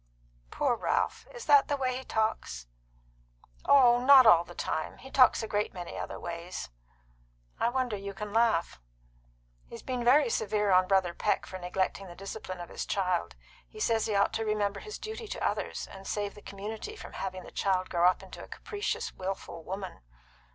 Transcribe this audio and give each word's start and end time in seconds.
"Poor 0.49 0.75
Ralph! 0.75 1.27
Is 1.31 1.45
that 1.45 1.67
the 1.67 1.77
way 1.77 1.95
he 1.97 2.03
talks?" 2.03 2.65
"Oh, 3.65 4.03
not 4.03 4.25
all 4.25 4.43
the 4.43 4.55
time. 4.55 4.97
He 4.97 5.11
talks 5.11 5.43
a 5.43 5.47
great 5.47 5.75
many 5.75 5.95
other 5.95 6.19
ways." 6.19 6.71
"I 7.59 7.69
wonder 7.69 7.95
you 7.95 8.15
can 8.15 8.33
laugh." 8.33 8.79
"He's 9.67 9.83
been 9.83 10.03
very 10.03 10.31
severe 10.31 10.71
on 10.71 10.87
Brother 10.87 11.13
Peck 11.13 11.45
for 11.45 11.59
neglecting 11.59 12.07
the 12.07 12.15
discipline 12.15 12.59
of 12.59 12.69
his 12.69 12.87
child. 12.87 13.35
He 13.67 13.79
says 13.79 14.07
he 14.07 14.15
ought 14.15 14.33
to 14.33 14.43
remember 14.43 14.79
his 14.79 14.97
duty 14.97 15.27
to 15.27 15.47
others, 15.47 15.85
and 15.91 16.07
save 16.07 16.33
the 16.33 16.41
community 16.41 16.95
from 16.95 17.13
having 17.13 17.43
the 17.43 17.51
child 17.51 17.91
grow 17.91 18.09
up 18.09 18.23
into 18.23 18.43
a 18.43 18.47
capricious, 18.47 19.13
wilful 19.13 19.63
woman. 19.63 20.01